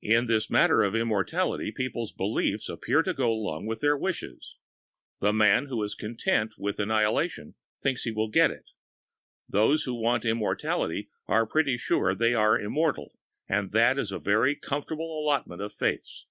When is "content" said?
5.94-6.54